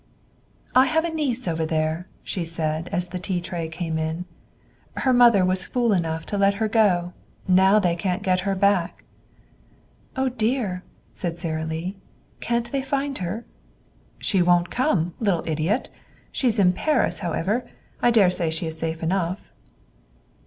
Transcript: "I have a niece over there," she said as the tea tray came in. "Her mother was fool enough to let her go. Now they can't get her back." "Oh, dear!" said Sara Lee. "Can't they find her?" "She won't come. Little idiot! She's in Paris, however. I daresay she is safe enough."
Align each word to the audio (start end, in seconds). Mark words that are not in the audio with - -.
"I 0.73 0.87
have 0.87 1.05
a 1.05 1.11
niece 1.13 1.47
over 1.47 1.63
there," 1.63 2.07
she 2.23 2.43
said 2.43 2.89
as 2.91 3.09
the 3.09 3.19
tea 3.19 3.39
tray 3.39 3.67
came 3.67 3.99
in. 3.99 4.25
"Her 4.97 5.13
mother 5.13 5.45
was 5.45 5.63
fool 5.63 5.93
enough 5.93 6.25
to 6.25 6.39
let 6.39 6.55
her 6.55 6.67
go. 6.67 7.13
Now 7.47 7.77
they 7.77 7.95
can't 7.95 8.23
get 8.23 8.39
her 8.39 8.55
back." 8.55 9.03
"Oh, 10.15 10.27
dear!" 10.29 10.81
said 11.13 11.37
Sara 11.37 11.65
Lee. 11.65 11.97
"Can't 12.39 12.71
they 12.71 12.81
find 12.81 13.19
her?" 13.19 13.45
"She 14.17 14.41
won't 14.41 14.71
come. 14.71 15.13
Little 15.19 15.43
idiot! 15.45 15.91
She's 16.31 16.57
in 16.57 16.73
Paris, 16.73 17.19
however. 17.19 17.69
I 18.01 18.09
daresay 18.09 18.49
she 18.49 18.65
is 18.65 18.79
safe 18.79 19.03
enough." 19.03 19.53